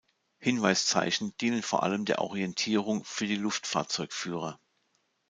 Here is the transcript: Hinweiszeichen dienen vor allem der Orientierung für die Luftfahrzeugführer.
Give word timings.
Hinweiszeichen 0.39 1.37
dienen 1.37 1.61
vor 1.61 1.83
allem 1.83 2.05
der 2.05 2.21
Orientierung 2.21 3.03
für 3.05 3.27
die 3.27 3.35
Luftfahrzeugführer. 3.35 4.59